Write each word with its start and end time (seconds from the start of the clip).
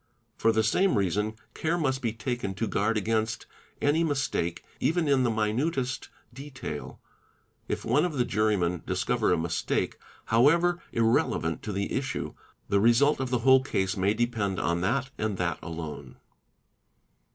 For 0.35 0.51
the 0.51 0.63
same 0.63 0.97
reason 0.97 1.35
care 1.53 1.77
must 1.77 2.01
be 2.01 2.11
taken 2.11 2.55
to 2.55 2.65
guard 2.67 2.97
against 2.97 3.45
any 3.79 4.03
mistake, 4.03 4.63
even 4.79 5.07
in 5.07 5.21
the 5.21 5.29
op 5.29 5.37
inutest 5.49 6.07
detail; 6.33 6.99
if 7.67 7.85
one 7.85 8.03
of 8.03 8.13
the 8.13 8.25
jurymen 8.25 8.81
discover 8.87 9.31
a 9.31 9.37
mistake, 9.37 9.99
however 10.25 10.81
"inelevant 10.91 11.61
to 11.61 11.71
the 11.71 11.93
issue; 11.93 12.33
the 12.67 12.79
result 12.79 13.19
of 13.19 13.29
the 13.29 13.39
whole 13.45 13.61
case 13.63 13.95
may 13.95 14.15
depend 14.15 14.59
on 14.59 14.81
that 14.81 15.11
and 15.19 15.37
that 15.37 15.59
alone. 15.61 16.15